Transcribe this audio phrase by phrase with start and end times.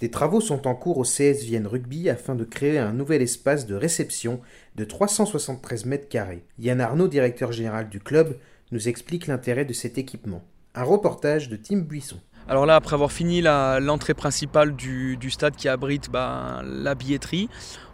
[0.00, 3.66] Des travaux sont en cours au CS Vienne Rugby afin de créer un nouvel espace
[3.66, 4.40] de réception
[4.74, 6.44] de 373 mètres carrés.
[6.58, 8.36] Yann Arnaud, directeur général du club,
[8.72, 10.44] nous explique l'intérêt de cet équipement.
[10.74, 12.20] Un reportage de Tim Buisson.
[12.48, 17.48] Alors là, après avoir fini l'entrée principale du, stade qui abrite ben, la billetterie,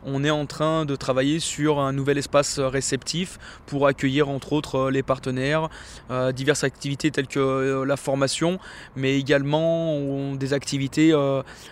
[0.05, 4.75] on est en train de travailler sur un nouvel espace réceptif pour accueillir entre autres
[4.77, 5.71] euh, les partenaires,
[6.11, 8.59] euh, diverses activités telles que euh, la formation,
[8.95, 11.15] mais également des activités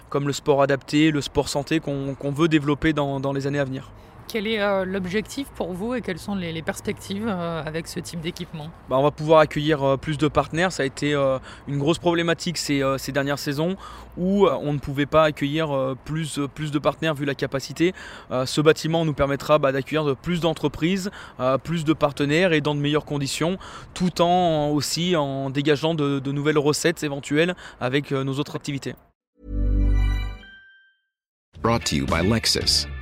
[0.08, 3.90] comme le sport adapté, le sport santé qu'on veut développer dans les années à venir.
[4.32, 7.98] Quel est euh, l'objectif pour vous et quelles sont les, les perspectives euh, avec ce
[7.98, 8.68] type d'équipement?
[8.88, 10.70] Bah, on va pouvoir accueillir euh, plus de partenaires.
[10.70, 13.76] Ça a été euh, une grosse problématique ces, euh, ces dernières saisons
[14.16, 17.34] où euh, on ne pouvait pas accueillir euh, plus, euh, plus de partenaires vu la
[17.34, 17.92] capacité.
[18.30, 22.60] Euh, ce bâtiment nous permettra bah, d'accueillir de plus d'entreprises, euh, plus de partenaires et
[22.60, 23.58] dans de meilleures conditions,
[23.94, 28.94] tout en aussi en dégageant de, de nouvelles recettes éventuelles avec euh, nos autres activités.
[31.60, 32.86] Brought to you by Lexus.